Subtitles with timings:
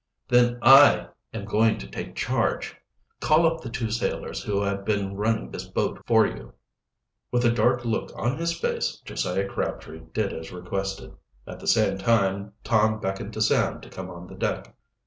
[0.29, 2.75] "Then I am going to take charge.
[3.19, 6.53] Call up the two sailors who have been running this boat for you."
[7.31, 11.13] With a dark look on his face Josiah Crabtree did as requested.
[11.45, 14.73] At the same time Tom beckoned to Sam to come on the deck.